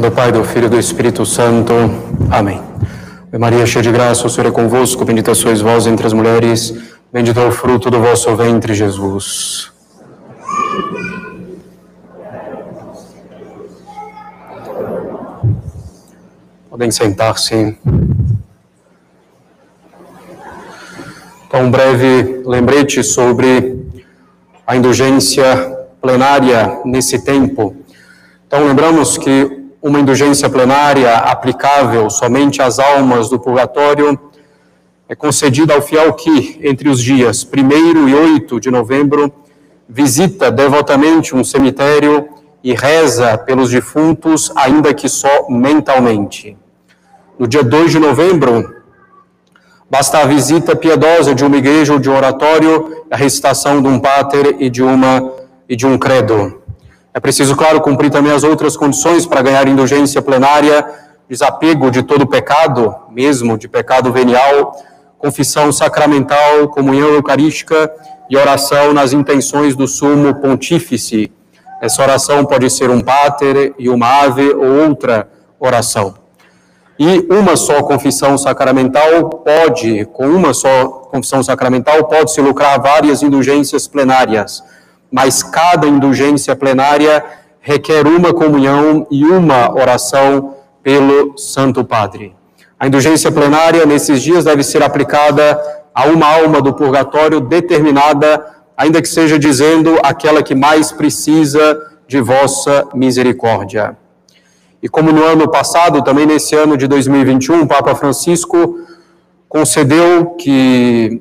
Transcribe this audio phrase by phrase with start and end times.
[0.00, 1.72] do Pai, do Filho e do Espírito Santo.
[2.30, 2.60] Amém.
[3.38, 6.74] Maria, cheia de graça, o Senhor é convosco, bendita sois vós entre as mulheres,
[7.10, 9.72] bendito é o fruto do vosso ventre, Jesus.
[16.68, 17.76] Podem sentar-se.
[21.48, 23.82] Então, um breve lembrete sobre
[24.66, 25.44] a indulgência
[26.02, 27.74] plenária nesse tempo.
[28.46, 29.55] Então, lembramos que
[29.86, 34.18] uma indulgência plenária aplicável somente às almas do purgatório
[35.08, 39.32] é concedida ao fiel que, entre os dias 1 e 8 de novembro,
[39.88, 42.28] visita devotamente um cemitério
[42.64, 46.56] e reza pelos defuntos, ainda que só mentalmente.
[47.38, 48.74] No dia 2 de novembro,
[49.88, 54.00] basta a visita piedosa de uma igreja ou de um oratório, a recitação de um
[54.00, 55.32] pater e de, uma,
[55.68, 56.65] e de um credo.
[57.16, 60.84] É preciso, claro, cumprir também as outras condições para ganhar indulgência plenária,
[61.26, 64.76] desapego de todo pecado, mesmo de pecado venial,
[65.16, 67.90] confissão sacramental, comunhão eucarística
[68.28, 71.32] e oração nas intenções do sumo pontífice.
[71.80, 75.26] Essa oração pode ser um pater e uma ave ou outra
[75.58, 76.16] oração.
[76.98, 83.22] E uma só confissão sacramental pode, com uma só confissão sacramental, pode se lucrar várias
[83.22, 84.62] indulgências plenárias
[85.10, 87.24] mas cada indulgência plenária
[87.60, 92.34] requer uma comunhão e uma oração pelo Santo Padre.
[92.78, 95.58] A indulgência plenária nesses dias deve ser aplicada
[95.94, 98.44] a uma alma do purgatório determinada,
[98.76, 103.96] ainda que seja dizendo aquela que mais precisa de vossa misericórdia.
[104.82, 108.78] E como no ano passado, também nesse ano de 2021, o Papa Francisco
[109.48, 111.20] concedeu que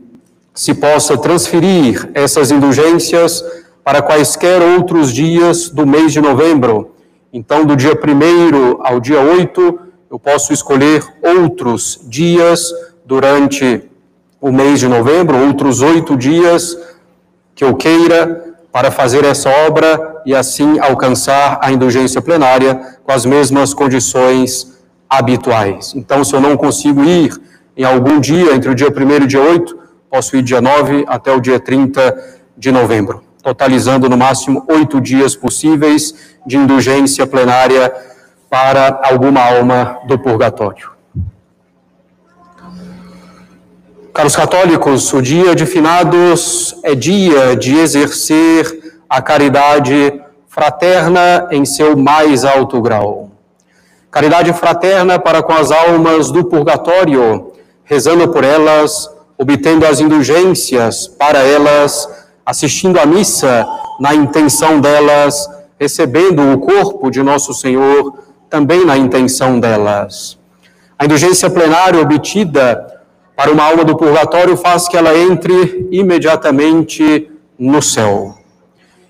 [0.53, 3.43] se possa transferir essas indulgências
[3.85, 6.95] para quaisquer outros dias do mês de novembro.
[7.31, 12.73] Então, do dia 1 ao dia 8, eu posso escolher outros dias
[13.05, 13.83] durante
[14.41, 16.75] o mês de novembro, outros oito dias
[17.53, 23.23] que eu queira para fazer essa obra e assim alcançar a indulgência plenária com as
[23.23, 25.93] mesmas condições habituais.
[25.95, 27.39] Então, se eu não consigo ir
[27.77, 29.77] em algum dia, entre o dia 1 e o dia 8,
[30.09, 35.35] posso ir dia 9 até o dia 30 de novembro totalizando no máximo oito dias
[35.35, 36.15] possíveis
[36.47, 37.93] de indulgência plenária
[38.49, 40.89] para alguma alma do purgatório.
[44.11, 51.95] Caros católicos, o dia de finados é dia de exercer a caridade fraterna em seu
[51.95, 53.29] mais alto grau.
[54.09, 57.51] Caridade fraterna para com as almas do purgatório,
[57.83, 59.07] rezando por elas,
[59.37, 63.67] obtendo as indulgências para elas, assistindo à missa
[63.99, 68.13] na intenção delas, recebendo o corpo de nosso Senhor
[68.49, 70.37] também na intenção delas.
[70.97, 73.01] A indulgência plenária obtida
[73.35, 77.29] para uma alma do purgatório faz que ela entre imediatamente
[77.59, 78.37] no céu.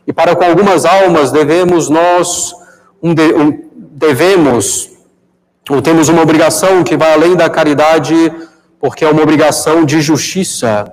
[0.07, 2.53] E para com algumas almas devemos nós
[3.01, 4.91] um, de, um, devemos
[5.69, 8.31] ou temos uma obrigação que vai além da caridade,
[8.79, 10.91] porque é uma obrigação de justiça.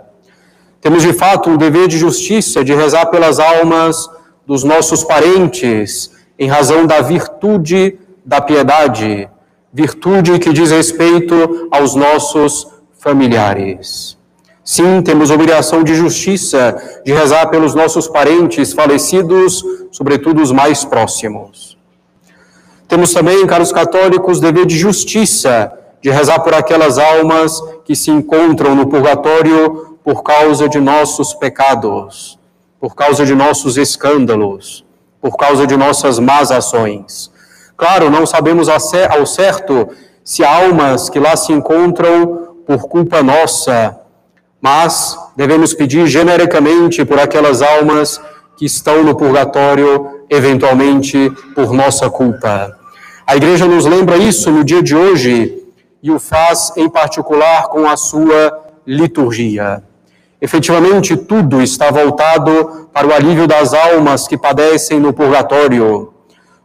[0.82, 4.10] Temos de fato um dever de justiça de rezar pelas almas
[4.44, 9.30] dos nossos parentes, em razão da virtude da piedade,
[9.72, 12.66] virtude que diz respeito aos nossos
[12.98, 14.18] familiares.
[14.64, 21.78] Sim, temos obrigação de justiça de rezar pelos nossos parentes falecidos, sobretudo os mais próximos.
[22.88, 28.74] Temos também, caros católicos, dever de justiça de rezar por aquelas almas que se encontram
[28.74, 32.38] no purgatório por causa de nossos pecados,
[32.80, 34.84] por causa de nossos escândalos,
[35.20, 37.30] por causa de nossas más ações.
[37.76, 39.88] Claro, não sabemos ao certo
[40.24, 43.98] se há almas que lá se encontram por culpa nossa,
[44.60, 48.20] mas devemos pedir genericamente por aquelas almas
[48.56, 52.76] que estão no purgatório, eventualmente por nossa culpa.
[53.26, 55.62] A igreja nos lembra isso no dia de hoje
[56.02, 59.82] e o faz em particular com a sua liturgia.
[60.42, 66.12] Efetivamente, tudo está voltado para o alívio das almas que padecem no purgatório.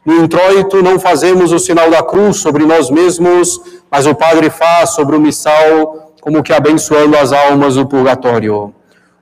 [0.04, 4.96] No introito, não fazemos o sinal da cruz sobre nós mesmos, mas o Padre faz
[4.96, 8.74] sobre o missal, como que abençoando as almas do purgatório.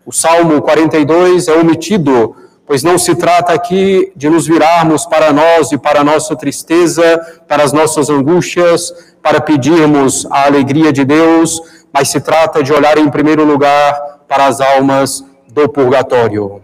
[0.06, 2.34] O Salmo 42 é omitido,
[2.66, 7.04] pois não se trata aqui de nos virarmos para nós e para a nossa tristeza,
[7.46, 11.60] para as nossas angústias, para pedirmos a alegria de Deus,
[11.96, 13.94] mas se trata de olhar em primeiro lugar
[14.28, 16.62] para as almas do purgatório.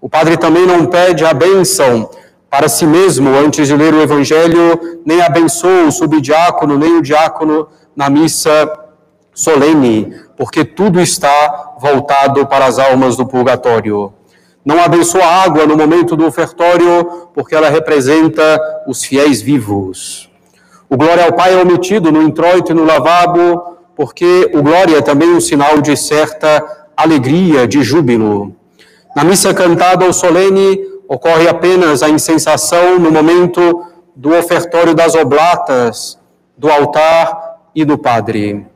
[0.00, 2.10] O padre também não pede a bênção
[2.50, 7.68] para si mesmo, antes de ler o Evangelho, nem abençoa o subdiácono, nem o diácono
[7.94, 8.68] na missa
[9.32, 14.12] solene, porque tudo está voltado para as almas do purgatório.
[14.64, 20.28] Não abençoa a água no momento do ofertório, porque ela representa os fiéis vivos.
[20.90, 25.02] O glória ao Pai é omitido no introito e no lavabo, porque o glória é
[25.02, 26.62] também um sinal de certa
[26.94, 28.54] alegria, de júbilo.
[29.16, 30.78] Na missa cantada ou solene,
[31.08, 33.82] ocorre apenas a incensação no momento
[34.14, 36.18] do ofertório das oblatas,
[36.56, 38.66] do altar e do padre.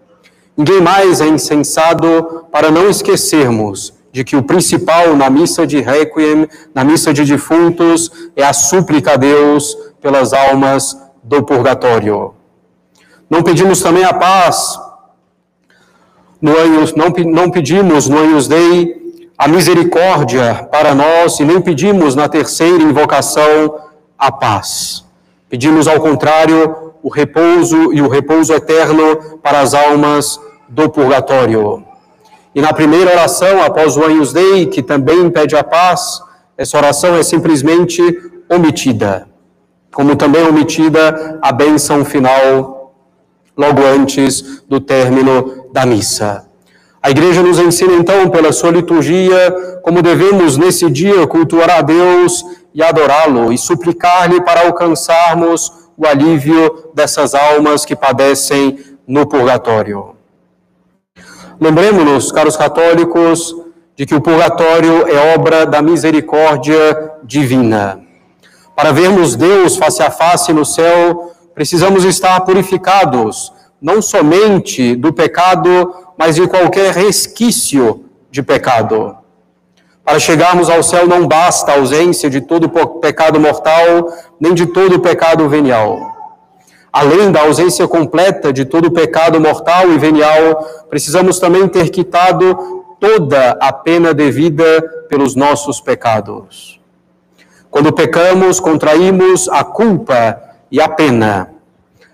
[0.57, 6.49] Ninguém mais é incensado para não esquecermos de que o principal na missa de Requiem,
[6.75, 12.35] na missa de defuntos, é a súplica a Deus pelas almas do purgatório.
[13.29, 14.79] Não pedimos também a paz,
[16.49, 18.99] Anjos, não, não pedimos no Anjos Dei
[19.37, 23.75] a misericórdia para nós e nem pedimos na terceira invocação
[24.19, 25.05] a paz.
[25.49, 31.85] Pedimos, ao contrário, o repouso e o repouso eterno para as almas do purgatório.
[32.55, 36.23] E na primeira oração, após o Anjos Dei, que também pede a paz,
[36.57, 38.03] essa oração é simplesmente
[38.49, 39.29] omitida,
[39.93, 42.95] como também omitida a bênção final
[43.57, 46.47] logo antes do término da missa.
[47.03, 52.45] A igreja nos ensina então, pela sua liturgia, como devemos nesse dia cultuar a Deus
[52.75, 60.15] e adorá-lo e suplicar-lhe para alcançarmos o alívio dessas almas que padecem no purgatório.
[61.61, 63.55] Lembremos-nos, caros católicos,
[63.97, 68.01] de que o purgatório é obra da misericórdia divina.
[68.75, 75.95] Para vermos Deus face a face no céu, precisamos estar purificados, não somente do pecado
[76.21, 79.17] mas de qualquer resquício de pecado.
[80.05, 82.69] Para chegarmos ao céu não basta a ausência de todo
[83.01, 85.99] pecado mortal, nem de todo pecado venial.
[86.93, 93.53] Além da ausência completa de todo pecado mortal e venial, precisamos também ter quitado toda
[93.59, 96.79] a pena devida pelos nossos pecados.
[97.71, 100.39] Quando pecamos, contraímos a culpa
[100.71, 101.49] e a pena.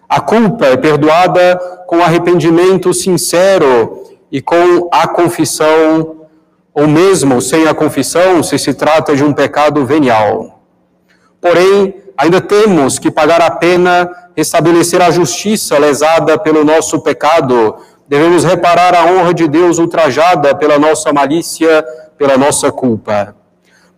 [0.09, 1.57] A culpa é perdoada
[1.87, 6.17] com arrependimento sincero e com a confissão,
[6.73, 10.61] ou mesmo sem a confissão, se se trata de um pecado venial.
[11.41, 17.77] Porém, ainda temos que pagar a pena, estabelecer a justiça lesada pelo nosso pecado,
[18.07, 21.85] devemos reparar a honra de Deus ultrajada pela nossa malícia,
[22.17, 23.35] pela nossa culpa.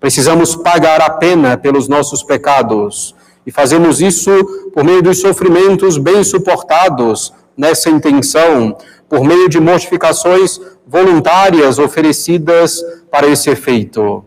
[0.01, 3.15] Precisamos pagar a pena pelos nossos pecados
[3.49, 4.31] e fazemos isso
[4.75, 8.77] por meio dos sofrimentos bem suportados nessa intenção,
[9.09, 14.23] por meio de mortificações voluntárias oferecidas para esse efeito.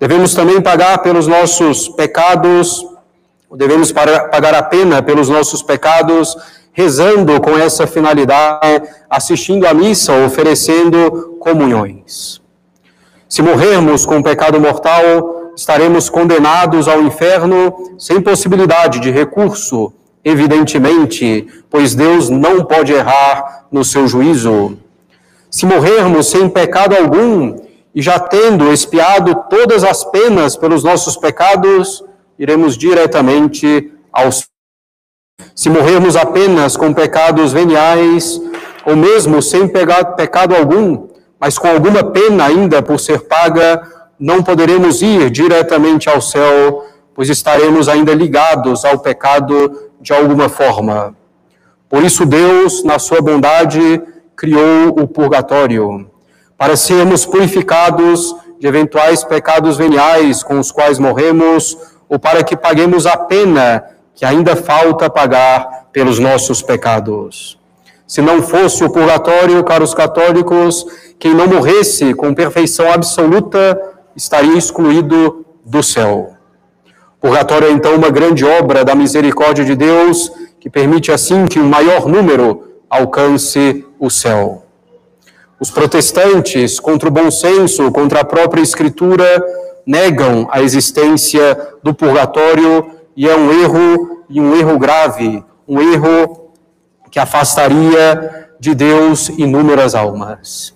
[0.00, 2.84] Devemos também pagar pelos nossos pecados,
[3.54, 6.36] devemos pagar a pena pelos nossos pecados,
[6.72, 12.42] rezando com essa finalidade, assistindo à missa, oferecendo comunhões.
[13.28, 19.92] Se morrermos com o pecado mortal, estaremos condenados ao inferno sem possibilidade de recurso,
[20.24, 24.78] evidentemente, pois Deus não pode errar no seu juízo.
[25.50, 27.60] Se morrermos sem pecado algum
[27.94, 32.02] e já tendo expiado todas as penas pelos nossos pecados,
[32.38, 34.48] iremos diretamente aos
[35.54, 38.40] se morrermos apenas com pecados veniais,
[38.86, 41.06] ou mesmo sem pecado algum,
[41.38, 46.84] mas com alguma pena ainda por ser paga, não poderemos ir diretamente ao céu,
[47.14, 51.16] pois estaremos ainda ligados ao pecado de alguma forma.
[51.88, 54.00] Por isso, Deus, na sua bondade,
[54.36, 56.06] criou o purgatório,
[56.56, 63.06] para sermos purificados de eventuais pecados veniais com os quais morremos, ou para que paguemos
[63.06, 63.82] a pena
[64.14, 67.58] que ainda falta pagar pelos nossos pecados.
[68.06, 70.84] Se não fosse o purgatório, caros católicos,
[71.18, 73.80] quem não morresse com perfeição absoluta
[74.16, 76.34] estaria excluído do céu.
[77.18, 81.58] O purgatório é então uma grande obra da misericórdia de Deus que permite assim que
[81.58, 84.64] um maior número alcance o céu.
[85.60, 89.44] Os protestantes, contra o bom senso, contra a própria Escritura,
[89.86, 96.52] negam a existência do purgatório e é um erro e um erro grave, um erro
[97.10, 100.74] que afastaria de Deus inúmeras almas.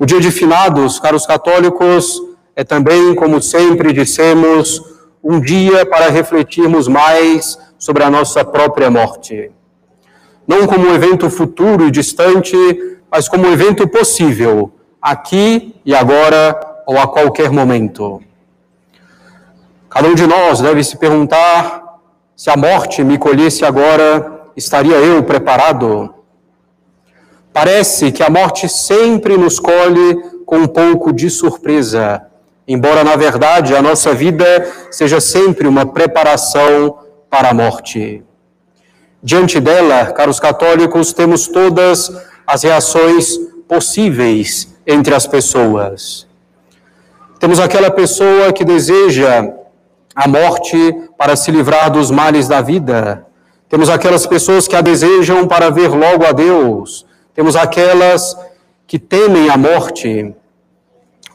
[0.00, 2.22] O dia de finados, caros católicos,
[2.56, 4.82] é também, como sempre dissemos,
[5.22, 9.50] um dia para refletirmos mais sobre a nossa própria morte.
[10.48, 12.56] Não como um evento futuro e distante,
[13.10, 18.22] mas como um evento possível, aqui e agora ou a qualquer momento.
[19.90, 21.98] Cada um de nós deve se perguntar
[22.34, 26.14] se a morte me colhesse agora, estaria eu preparado?
[27.52, 32.22] Parece que a morte sempre nos colhe com um pouco de surpresa,
[32.66, 34.44] embora na verdade a nossa vida
[34.90, 38.22] seja sempre uma preparação para a morte.
[39.22, 42.10] Diante dela, caros católicos, temos todas
[42.46, 43.36] as reações
[43.68, 46.26] possíveis entre as pessoas.
[47.38, 49.52] Temos aquela pessoa que deseja
[50.14, 50.76] a morte
[51.16, 53.26] para se livrar dos males da vida.
[53.68, 57.06] Temos aquelas pessoas que a desejam para ver logo a Deus.
[57.40, 58.36] Temos aquelas
[58.86, 60.34] que temem a morte,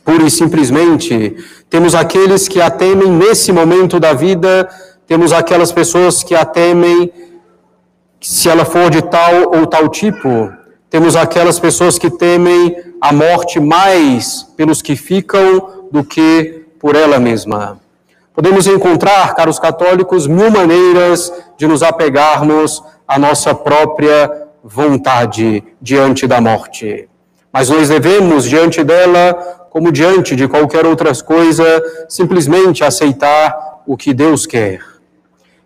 [0.04, 1.36] pura e simplesmente.
[1.68, 4.70] Temos aqueles que a temem nesse momento da vida.
[5.08, 7.12] Temos aquelas pessoas que a temem
[8.22, 10.54] se ela for de tal ou tal tipo.
[10.92, 17.18] Temos aquelas pessoas que temem a morte mais pelos que ficam do que por ela
[17.18, 17.80] mesma.
[18.32, 26.42] Podemos encontrar, caros católicos, mil maneiras de nos apegarmos à nossa própria vontade diante da
[26.42, 27.08] morte.
[27.54, 31.66] Mas nós devemos, diante dela, como diante de qualquer outra coisa,
[32.10, 34.80] simplesmente aceitar o que Deus quer.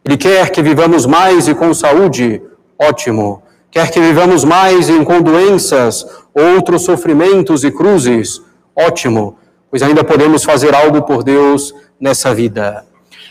[0.03, 2.41] Ele quer que vivamos mais e com saúde,
[2.77, 3.41] ótimo.
[3.71, 8.41] Quer que vivamos mais e com doenças, outros sofrimentos e cruzes,
[8.75, 9.37] ótimo,
[9.71, 12.83] pois ainda podemos fazer algo por Deus nessa vida.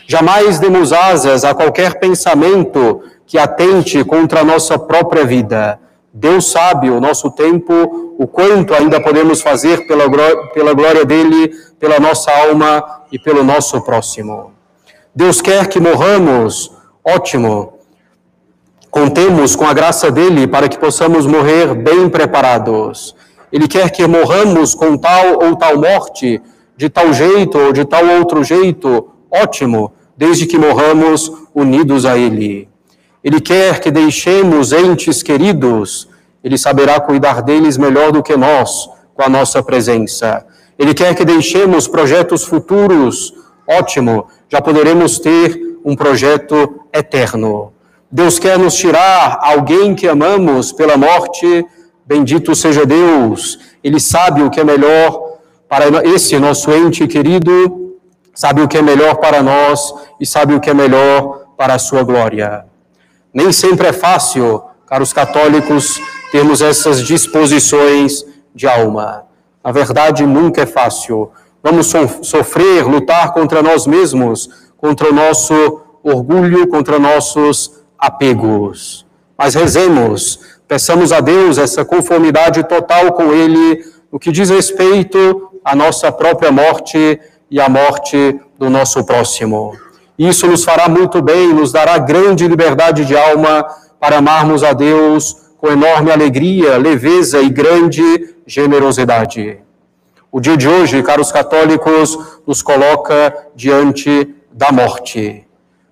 [0.07, 5.79] Jamais demos asas a qualquer pensamento que atente contra a nossa própria vida.
[6.11, 10.05] Deus sabe o nosso tempo, o quanto ainda podemos fazer pela,
[10.51, 14.51] pela glória dele, pela nossa alma e pelo nosso próximo.
[15.13, 16.71] Deus quer que morramos,
[17.05, 17.73] ótimo.
[18.89, 23.15] Contemos com a graça dele para que possamos morrer bem preparados.
[23.53, 26.41] Ele quer que morramos com tal ou tal morte,
[26.75, 32.68] de tal jeito ou de tal outro jeito, ótimo, desde que morramos unidos a Ele.
[33.23, 36.07] Ele quer que deixemos entes queridos,
[36.43, 40.45] Ele saberá cuidar deles melhor do que nós, com a nossa presença.
[40.77, 43.33] Ele quer que deixemos projetos futuros,
[43.67, 47.73] ótimo, já poderemos ter um projeto eterno.
[48.09, 51.65] Deus quer nos tirar alguém que amamos pela morte,
[52.05, 57.97] bendito seja Deus, Ele sabe o que é melhor para esse nosso ente querido,
[58.33, 61.79] sabe o que é melhor para nós e sabe o que é melhor para a
[61.79, 62.68] sua glória.
[63.33, 69.25] Nem sempre é fácil, caros católicos, termos essas disposições de alma.
[69.63, 71.31] Na verdade, nunca é fácil.
[71.61, 79.05] Vamos so sofrer, lutar contra nós mesmos, contra o nosso orgulho, contra nossos apegos.
[79.37, 85.75] Mas rezemos, peçamos a Deus essa conformidade total com Ele, no que diz respeito a
[85.75, 87.19] nossa própria morte
[87.51, 89.77] e a morte do nosso próximo.
[90.19, 93.65] Isso nos fará muito bem, nos dará grande liberdade de alma
[94.01, 99.59] para amarmos a Deus com enorme alegria, leveza e grande generosidade.
[100.29, 105.47] O dia de hoje, caros católicos, nos coloca diante da morte.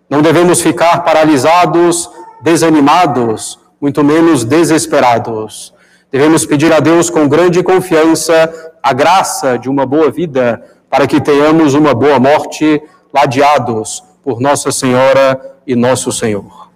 [0.09, 2.09] Não devemos ficar paralisados,
[2.41, 5.73] desanimados, muito menos desesperados.
[6.11, 8.53] Devemos pedir a Deus com grande confiança
[8.83, 12.81] a graça de uma boa vida para que tenhamos uma boa morte,
[13.13, 16.69] ladeados por Nossa Senhora e nosso Senhor.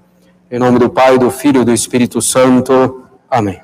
[0.49, 3.03] Em nome do Pai, do Filho e do Espírito Santo.
[3.29, 3.59] Amém.